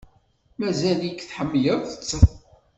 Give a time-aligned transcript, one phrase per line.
[0.59, 2.11] Mazal-ik tḥemmleḍ-tt?